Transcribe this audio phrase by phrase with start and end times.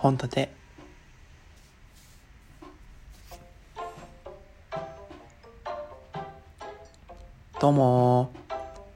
[0.00, 0.50] 本立て
[7.60, 8.32] どうも。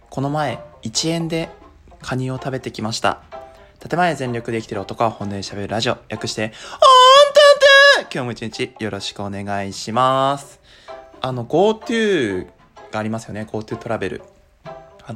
[0.09, 1.51] この前1円で
[2.01, 3.21] カニを食べてきました。
[3.87, 5.99] 建前全力で生きてる男は本音で喋るラジオ。
[6.09, 10.59] 略して本立て今日も一日よろしくお願いします。
[11.21, 12.47] あの GoTo
[12.91, 13.43] がありますよね。
[13.43, 14.23] GoTo トラベル。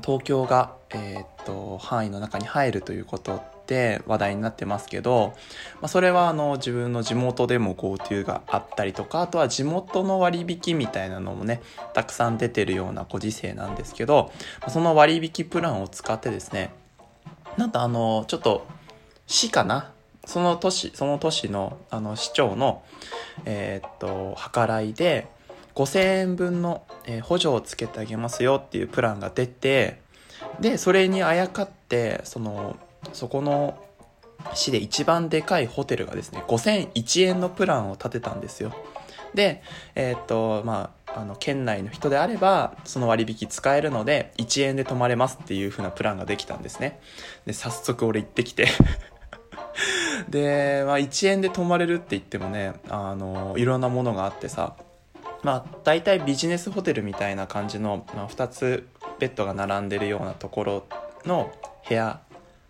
[0.05, 5.35] 東京が、えー、っと範囲の中に入るということで話題になってますけど、
[5.75, 11.61] まあ、それはあの自分の地元でも GoTo があったりとかあとは地元の割引みたいなのもね
[11.93, 14.33] たくさん出てるようなご時世なんですけど
[14.69, 16.73] その割引プランを使ってですね
[17.59, 18.67] なんとあのちょっと
[19.27, 19.93] 市かな？
[20.25, 22.83] その都市その都市のあの市長の
[23.45, 25.29] えー、っと計らいで
[25.75, 30.01] 5000円分の、え、補助をつけてあげますよっていうプランが出て
[30.59, 32.77] でそれにあやかってその
[33.13, 33.83] そこの
[34.55, 38.75] 市で一番でかいホテルがですね5001円のプランを立てたんですよ。
[39.35, 39.63] で
[39.95, 47.01] えー、っとまああの県内の人であればその割引使えるので1円で泊まれますっていう風なプランができたんですね。
[47.47, 48.69] で早速俺行ってきて。
[50.29, 54.75] で、まあ、1円で泊まれるって言ってもねあのいろんなものがあってさ
[55.43, 60.87] まあ、大体ビジネスホテルみたいな感じの、まあ、2つベッドが並んでるようなところ
[61.25, 61.53] の
[61.89, 62.21] 部屋、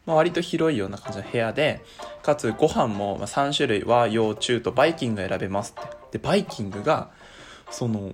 [0.09, 1.83] まあ、割と広いような感じの部屋で
[2.23, 6.19] かつご飯も3種類和洋中とバイキングが選べますって。
[6.19, 7.11] でバイキングが
[7.71, 8.13] その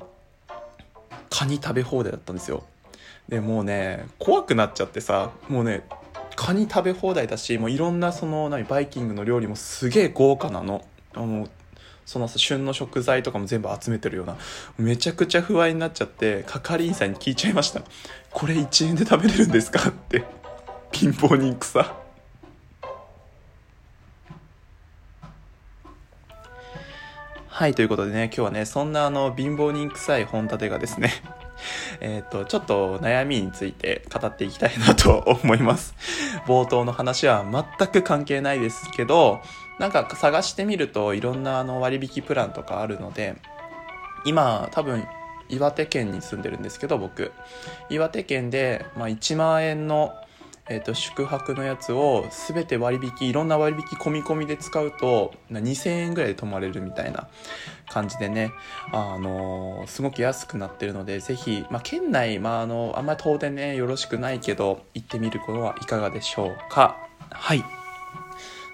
[1.31, 2.65] カニ食べ放題だったんですよ。
[3.29, 5.87] でもうね怖くなっちゃってさもうね
[6.35, 10.85] カニ食べ放題だしもういろんなその何バイキングの料理もすげえ豪華なの。
[11.15, 11.49] あの
[12.07, 14.37] その旬の食材とかも全部集めてるような。
[14.79, 17.83] めちゃくちゃ不安になっちゃって係員さんに聞いちゃいました。
[18.33, 19.91] これ1円で食べれるんですか？
[19.91, 20.25] って。
[20.95, 21.93] 貧乏人草
[27.49, 31.13] はいということでね今日はねそんなあの貧乏人臭い本立てがですね
[32.01, 35.95] えっ、と、ちょっと悩みについて語っていきたいなと思います。
[36.47, 37.45] 冒頭の話は
[37.79, 39.41] 全く関係ないですけど、
[39.79, 43.37] なんか探してみるといろんなあの割引プランとかあるので、
[44.27, 45.07] 今多分
[45.49, 47.33] 岩手県に住んでるんですけど僕
[47.91, 50.15] 岩手県で、まあ、1万円の
[50.69, 57.29] えーと、宿泊のやつを全て割引いろんな割引込み込みで使うと2000円ぐらいで泊まれるみたいな
[57.91, 58.51] 感じでね、
[58.91, 66.97] あのー、すごく安くなってるのでぜひ、まあ、県内、まあ、あのあんまり遠出ねよろしくないけど行ってみることはいかがでしょうか。
[67.31, 67.63] はい。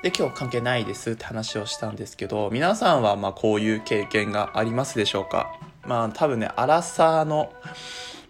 [0.03, 5.59] で今日関係ないですって話をしたんですけど皆さんはまあこういう経験がありますでしょうか？
[5.85, 7.53] まあ多分ねアラサーの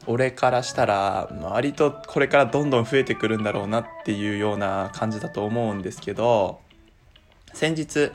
[0.06, 6.60] 俺からしたら割とこれからどんどん増えてくるんだろうなっていうような感じだと思うんですけど
[7.52, 8.12] 先日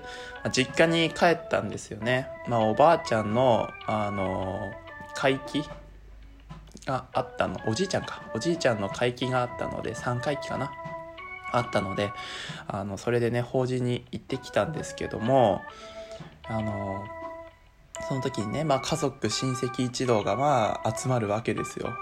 [0.51, 4.71] 実家に帰ったんですよね、まあ、おばあちゃんのあの
[5.13, 5.63] 会期
[6.85, 7.59] があったの。
[7.67, 8.21] おじいちゃんか。
[8.35, 10.71] おじいちゃんの会期があったので3回忌かな。
[11.51, 12.11] あったので
[12.67, 15.61] あのそれでね法事に行ってきたんですけども
[16.43, 17.05] あの
[18.07, 21.93] その時にね、まあ、家族親戚一同がまあ集まるわけですよ。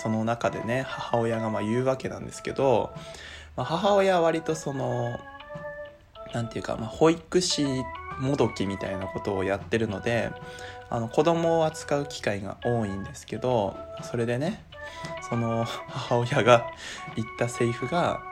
[0.00, 2.92] その中でね母親がまあ言うわけなんですけど、
[3.56, 5.20] まあ、母親は割とその
[6.32, 7.66] 何て言うか、まあ、保育士
[8.18, 10.30] もどきみたいなことをやってるので
[10.88, 14.64] あの子供を扱う機会が多いんですけどそれでね
[15.28, 16.70] その母親が
[17.16, 18.22] 言ったセリフが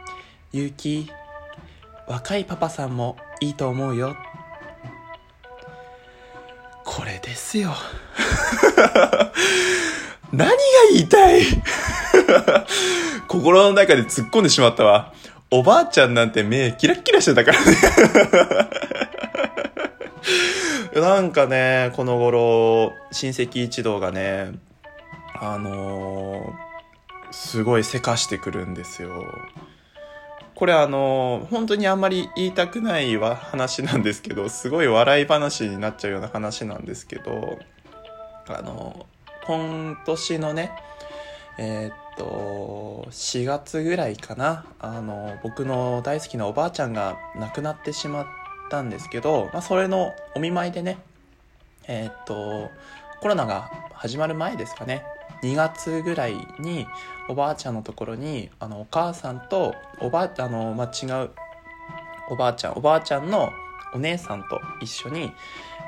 [0.52, 1.12] 「結城
[2.06, 4.16] 若いパパさんもいいと思うよ」
[7.36, 7.70] ですよ。
[10.32, 10.54] 何が
[10.94, 11.42] 言いたい？
[13.28, 15.12] 心の中で突っ込んでしまったわ。
[15.50, 17.76] おばあちゃんなんて目キラッキラしてたからね
[21.00, 24.54] なんかね、この頃、親戚一同がね、
[25.38, 29.10] あのー、すごいせかしてくるんですよ。
[30.56, 37.58] これあの本当にあんまり言いたくない話なんですけど すごい笑い話になっちゃうような話なんですけど
[38.48, 39.06] あの
[39.46, 40.72] 今年のね
[41.58, 48.26] えー、っと4月ぐらいかなあの僕の大好きなおばあちゃんが亡くなってしまっ
[48.70, 50.96] たんですけど、まあ、それのお見舞いでね
[51.86, 52.70] えー、っと
[53.20, 55.04] コロナが始まる前ですかね。
[55.42, 56.86] 2月ぐらいに
[57.28, 61.30] おばあちゃんのところにあのお母さんとおばあの、まあ、違う
[62.30, 63.50] おばあちゃんおばあちゃんの
[63.94, 65.32] お姉さんと一緒に、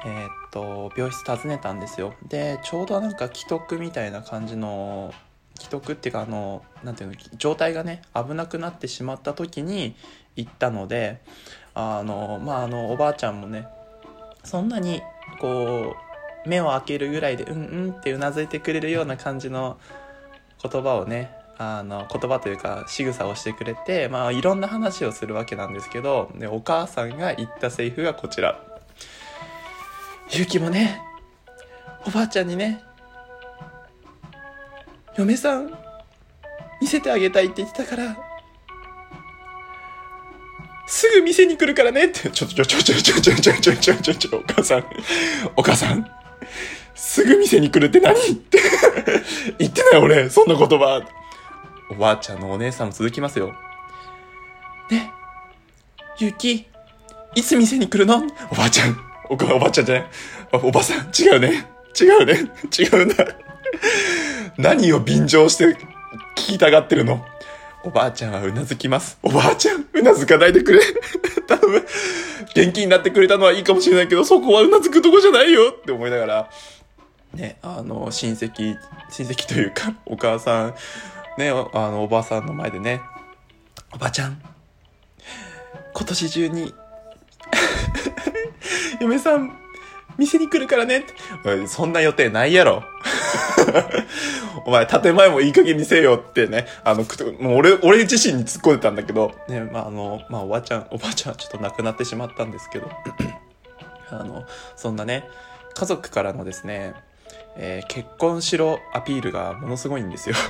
[0.04, 2.14] えー、っと病室訪ねたんですよ。
[2.28, 5.12] でちょうどなんか既得みたいな感じの
[5.58, 9.94] 既得っていうかあのなんていうの状態がね危なくなってしまった時に
[10.36, 11.20] 行ったので
[11.74, 13.66] あのまああのおばあちゃんもね
[14.44, 15.02] そんなに
[15.40, 16.07] こう
[16.48, 19.78] 目を開けるぐらいでうんうんってうなずいてくれるような感じの
[20.62, 28.60] 言葉をねあの言葉というか仕草をしてくれて、まあ、いろんな話をするわけなんですけどでお母さんが言ったセリフがこちら
[30.30, 31.00] 「ゆうきもね
[32.06, 32.82] おばあちゃんにね
[35.16, 35.76] 嫁さん
[36.80, 38.16] 見せてあげたいって言ってたから
[40.86, 44.84] すぐ店に来るからねってちょちょちょちょちょちょちょちょちょちょお母さん。
[45.54, 46.17] お母さん
[46.94, 48.58] すぐ店に来るって何って
[49.58, 51.02] 言ってない俺そんな言葉
[51.90, 53.54] おばあちゃんのお姉さんも続きますよ。
[54.90, 55.10] ね、
[56.18, 56.66] ゆき、
[57.34, 58.22] いつ店に来るの？
[58.50, 58.96] おばあちゃん。
[59.30, 60.06] おばあちゃんじゃない？
[60.52, 61.66] おばさん、違うね。
[61.98, 62.50] 違うね。
[62.78, 63.26] 違うんだ。
[64.56, 65.76] 何を便乗して聞
[66.34, 67.24] きたがってるの？
[67.84, 69.18] おばあちゃんはうなずきます。
[69.22, 70.80] おばあちゃん、うなずかないでくれ。
[71.46, 71.84] 多分、
[72.58, 76.50] 元気になってくれたのはいいかもしれないけど、そこはうなずくとこじゃないよって思いながら、
[77.34, 78.76] ね、あの、親戚、
[79.10, 80.74] 親戚というか、お母さん、
[81.38, 83.00] ね、あの、おばあさんの前でね、
[83.94, 84.42] おばちゃん、
[85.94, 86.74] 今年中に
[89.00, 89.56] 嫁さん、
[90.16, 91.66] 店に来るからねって。
[91.68, 92.82] そんな予定ないやろ。
[94.64, 97.04] お前、建前もいい加減にせよってね、あの、
[97.40, 102.90] もう俺、俺自身に突っ込んでたんだけど、ね、まあ、あの、まあ、おばあちゃん、おばあちゃんはちょっと亡くなってしまったんですけど、
[104.10, 104.44] あの、
[104.76, 105.28] そんなね、
[105.74, 106.94] 家族からのですね、
[107.56, 110.36] えー、結婚しろアピールがものすごいんですよ。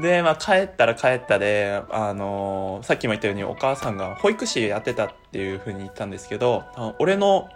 [0.00, 6.64] で、まあ、帰ったら帰ったで、あのー、さっきも言ったようにお母さんが保育士やってたっていうふうに言ったんですけど、
[6.98, 7.48] 俺の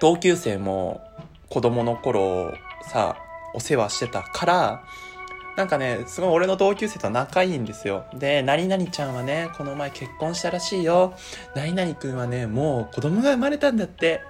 [0.00, 1.00] 同級生も
[1.48, 2.54] 子供の頃
[2.90, 3.16] さ、
[3.54, 4.84] お世話してたから、
[5.56, 8.04] なんかね、すごい俺の同級生と仲いいんですよ。
[8.14, 11.14] で、何々ちゃんはね、この前結婚したらしいよ。
[11.56, 14.20] 何々くんはね、もう子供が生まれたんだって。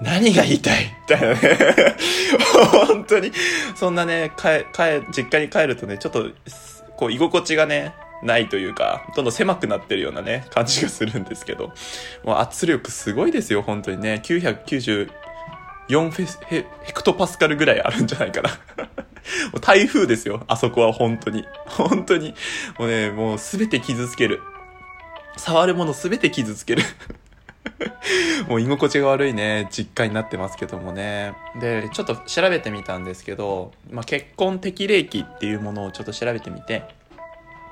[0.00, 0.84] 何が言いたい？
[0.84, 1.58] みたいなね。
[2.86, 3.32] 本当に、
[3.74, 6.28] そんなね、帰、帰、実家に帰るとね、ちょっと、
[6.96, 11.72] こう、居心地がね、ないというか、どんどん狭くなってるようなね、感じがするんですけど、
[12.22, 14.20] もう圧力すごいですよ、本当にね。
[14.24, 15.10] 99
[15.88, 18.50] 4フェヘヘクトパスカルぐらいあるんじゃないかな。
[19.60, 21.46] 台風ですよ、あそこは本当に。
[21.66, 22.34] 本当に。
[22.78, 24.40] もうね、もうすべて傷つける。
[25.36, 26.82] 触るものすべて傷つける。
[28.48, 31.34] もう居心地が悪いね、実家になってますけどもね。
[31.60, 36.84] で、ちょっと調べてみたんですけど、まあ、結婚適齢期っていうものをちょっと調べてみて、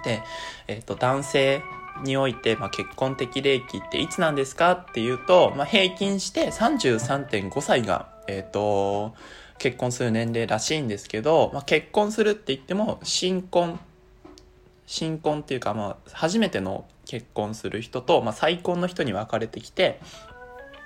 [0.05, 0.23] で、
[0.67, 1.63] えっ、ー、と、男性
[2.03, 9.15] において、まあ、結婚適齢期っていつなんですかっていうと、まあ、平均して33.5歳が、えっ、ー、と、
[9.59, 13.79] 結婚する年齢らしいんですけど、まあ、結婚するって言っても、新婚、
[14.87, 20.01] 新婚っていうか、まあ、初めての結婚する人と、まあ、再婚の人に分かれてきて、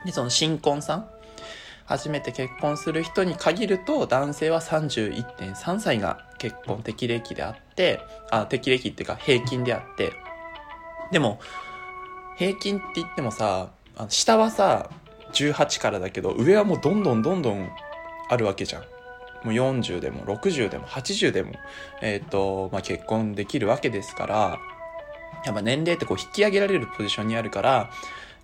[0.04, 1.08] で、その新婚さん、
[1.86, 10.12] 初めて結婚する人に限ると、男性は31.3歳が結婚適齢期であって、あ、適齢期っていうか平均であって、
[11.12, 11.40] でも、
[12.36, 13.70] 平均って言ってもさ、
[14.08, 14.90] 下はさ、
[15.32, 17.70] 18からだけど、上はもうどんどんどんどん
[18.28, 18.82] あるわけじゃん。
[19.44, 21.52] もう40でも60でも80でも、
[22.02, 24.58] えっ、ー、と、まあ、結婚できるわけですから、
[25.44, 27.90] やっぱ年齢ってこう引き上げられるポジションにあるから、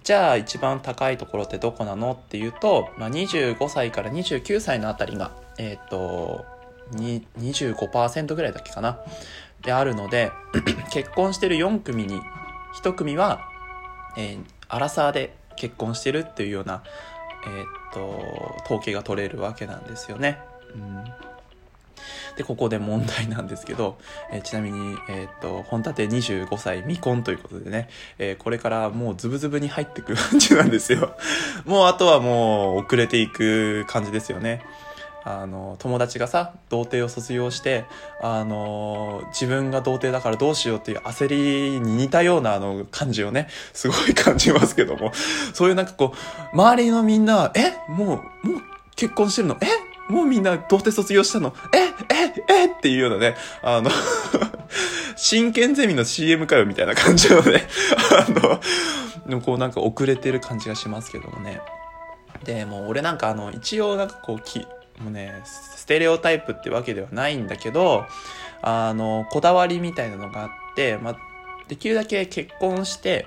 [0.05, 6.45] じゃあ一番高いところってどこなのっていうと、まあ、25歳から29歳のあたりが、えっ、ー、と、
[6.93, 8.99] 25%ぐらいだっけかな。
[9.63, 10.31] であるので、
[10.93, 12.21] 結婚してる4組に
[12.75, 13.49] 1組は、
[14.17, 16.83] えー、アラサーで結婚してるっていうような、
[17.47, 20.39] えっ、と、統計が取れるわけなんですよね。
[20.75, 21.05] うん
[22.37, 23.99] で、ここで問題なんですけど、
[24.33, 27.89] えー、ちなみに、えっ、と、本立て25歳未婚ということでね、
[28.19, 31.15] えー、これからもうズブズブに入ってく感じなんですよ。
[31.65, 34.65] もうあとはもう遅れていく感じですよね。
[35.25, 37.85] あの、友達がさ、童貞を卒業して、
[38.21, 41.29] あの、自分が童貞だからどうしようっていう焦
[41.75, 45.13] りに似たようなあの感じをね、すごい感じますけども、
[45.55, 46.15] そういうなんかこ
[46.53, 48.63] う、周りのみんな、えもう、もう
[48.97, 49.57] 結婚してるの？
[49.61, 49.67] え
[50.13, 51.55] もうみんな童貞卒業したの？
[51.73, 53.91] えええっていうようなね、あの
[55.17, 57.63] 真剣ゼミの CM かよみたいな感じのね、
[58.27, 58.61] あの、
[59.27, 61.61] でもこうなんか遅れてる感じがしますけどもね。
[62.45, 64.67] で、もう俺なんかあの、一応なんかこう、き、
[65.01, 68.07] もうね、ステレオタイプってわけではないんだけど、
[68.63, 71.17] あの、こだわりみたいなのがあって、まあ、
[71.69, 73.27] できるだけ結婚して、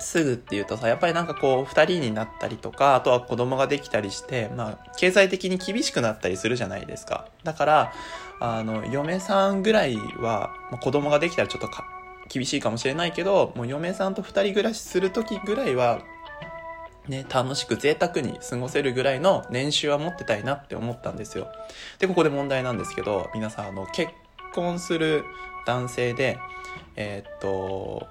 [0.00, 7.26] すぐっていうとさ、やっぱりなんかこう、二人になったりとか、あとは子供ができたりして、まあ、経済的に厳しくなったりするじゃないですか。
[7.44, 7.92] だから、
[8.40, 11.68] あの、嫁さんぐらいは、まあ、子供ができたらちょっと
[12.28, 16.00] 厳しいかもしれないけど、もう嫁さんと二人暮らしする時ぐらいは、
[17.10, 21.48] ね、楽しく贅沢に過ごせるぐらいの年収は持ってたいなって思ったんですよ。
[21.98, 24.12] で、ここで問題なんですけど、皆さん、あの、結
[24.54, 25.24] 婚する
[25.66, 26.38] 男性で、
[26.96, 28.06] えー、っと、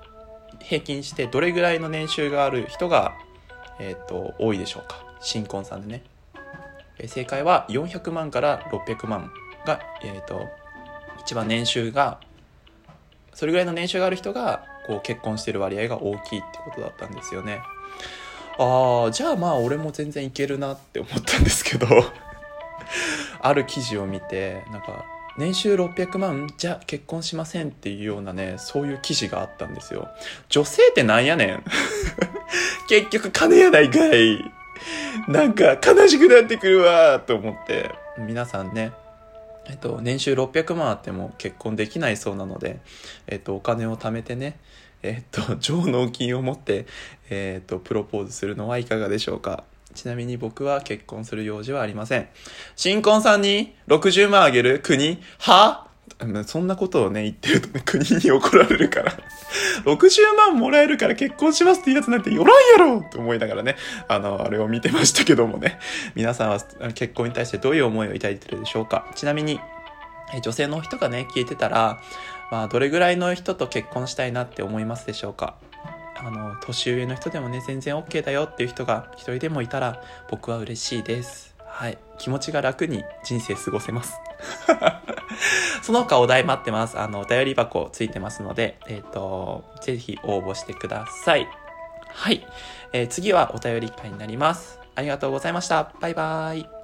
[0.59, 3.17] 平均してどれぐらいの年収がある人が、
[3.79, 5.03] えー、っと、多いでしょうか？
[5.21, 6.03] 新婚さんでね。
[6.99, 9.31] え正解は400万から600万
[9.65, 10.47] が、え、っと、
[11.21, 12.19] 一番年収が、
[13.33, 17.61] それぐらいの年収がある人が、こう結婚してる割合が大きいってことだったんですよね。
[18.59, 21.87] ああ、じゃあまあ俺も全然いけるなって思ったんですけど
[23.41, 25.05] ある記事を見て、なんか、
[25.37, 30.09] 年収600万じゃ結婚しませんっていうようなね、そういう記事があったんですよ。
[30.49, 31.63] 女性ってなんやねん
[32.89, 34.51] 結局金やないかい。
[35.29, 38.91] なんか悲しくなってくるわと思って、皆さんね、
[39.69, 42.79] えっと、年収600万あっても結婚できないそうなので、
[43.27, 44.59] えっと、お金を貯めてね、
[45.03, 46.85] えっと、 上納金を持って、
[47.29, 49.63] えっと、プロポーズするのはいかがでしょうか？
[49.95, 52.27] ちなみに僕は結婚する用事はありません。
[52.75, 54.79] 新婚さんに60万あげる？
[54.83, 55.19] 国？
[55.39, 55.87] は？
[56.45, 59.13] そんなことをね、言ってるとね、国に怒られるから。
[59.85, 63.77] 60万もらえるから結婚しますっていうやつなんてよらんやろって思いながらね、
[64.09, 65.79] あの、あれを見てましたけどもね、
[66.15, 66.59] 皆さんは
[66.93, 69.07] 結婚に対してどういう思いを抱いてるでしょうか？
[69.15, 69.59] ちなみに、
[70.43, 72.01] 女性の人がね、聞いてたら、
[72.51, 75.55] まあ、どれぐらいの人と結婚したいなって思いますでしょうか？
[76.15, 81.55] あの、年上の人でもね、全然 OK だよっていう人が一人でもいたら、僕は嬉しいです。
[81.65, 81.97] はい。
[82.17, 84.19] 気持ちが楽に人生過ごせます。
[85.81, 86.99] その他お題待ってます。
[86.99, 91.47] あの、お便り箱ついてますので、えっ、ー、と、ぜひ応募してください。
[92.07, 92.45] はい。
[92.91, 94.79] えー、次はお便り会になります。
[94.95, 95.93] ありがとうございました。
[96.01, 96.78] バイバーイ。